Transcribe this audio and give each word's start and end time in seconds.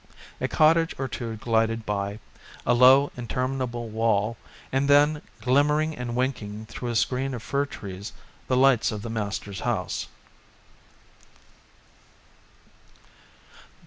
A 0.41 0.47
cottage 0.47 0.95
or 0.97 1.07
two 1.07 1.35
glided 1.35 1.85
by, 1.85 2.17
a 2.65 2.73
low 2.73 3.11
interminable 3.15 3.87
wall 3.87 4.35
and 4.71 4.89
then, 4.89 5.21
glimmering 5.41 5.95
and 5.95 6.15
winking 6.15 6.65
through 6.65 6.89
a 6.89 6.95
screen 6.95 7.35
of 7.35 7.43
fir 7.43 7.67
trees, 7.67 8.11
the 8.47 8.57
lights 8.57 8.91
of 8.91 9.03
the 9.03 9.11
master's 9.11 9.59
house. 9.59 10.07